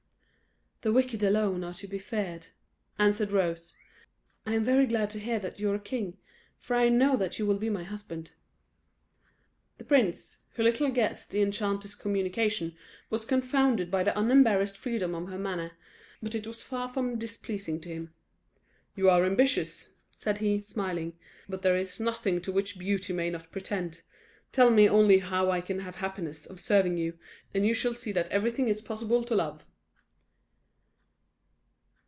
[0.83, 2.47] "The wicked alone are to be feared,"
[2.97, 3.75] answered Rose.
[4.47, 6.17] "I am very glad to hear that you are a king,
[6.57, 8.31] for I know that you will be my husband."
[9.77, 12.75] The prince, who little guessed the enchanter's communication,
[13.11, 15.73] was confounded by the unembarrassed freedom of her manner;
[16.19, 18.15] but it was far from displeasing to him.
[18.95, 21.15] "You are ambitious," said he, smiling;
[21.47, 24.01] "but there is nothing to which beauty may not pretend.
[24.51, 27.19] Tell me only how I can have the happiness of serving you,
[27.53, 29.63] and you shall see that everything is possible to love."